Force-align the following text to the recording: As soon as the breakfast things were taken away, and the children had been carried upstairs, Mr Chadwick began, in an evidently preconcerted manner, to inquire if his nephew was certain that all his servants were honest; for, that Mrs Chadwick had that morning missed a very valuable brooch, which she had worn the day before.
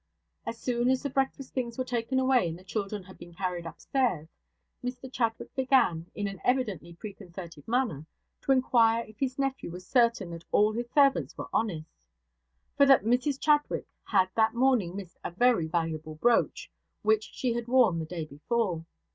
As 0.47 0.57
soon 0.57 0.89
as 0.89 1.03
the 1.03 1.11
breakfast 1.11 1.53
things 1.53 1.77
were 1.77 1.83
taken 1.83 2.17
away, 2.17 2.47
and 2.49 2.57
the 2.57 2.63
children 2.63 3.03
had 3.03 3.19
been 3.19 3.35
carried 3.35 3.67
upstairs, 3.67 4.27
Mr 4.83 5.13
Chadwick 5.13 5.53
began, 5.53 6.09
in 6.15 6.27
an 6.27 6.41
evidently 6.43 6.95
preconcerted 6.95 7.67
manner, 7.67 8.07
to 8.41 8.51
inquire 8.51 9.05
if 9.07 9.19
his 9.19 9.37
nephew 9.37 9.69
was 9.69 9.85
certain 9.85 10.31
that 10.31 10.43
all 10.51 10.73
his 10.73 10.89
servants 10.89 11.37
were 11.37 11.49
honest; 11.53 12.07
for, 12.75 12.87
that 12.87 13.03
Mrs 13.03 13.39
Chadwick 13.39 13.85
had 14.05 14.29
that 14.33 14.55
morning 14.55 14.95
missed 14.95 15.19
a 15.23 15.29
very 15.29 15.67
valuable 15.67 16.15
brooch, 16.15 16.71
which 17.03 17.25
she 17.31 17.53
had 17.53 17.67
worn 17.67 17.99
the 17.99 18.05
day 18.05 18.25
before. 18.25 18.83